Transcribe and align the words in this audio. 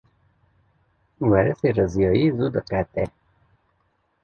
Werîsê 1.29 1.69
riziyayî 1.77 2.27
zû 2.37 2.47
diqete. 2.55 3.03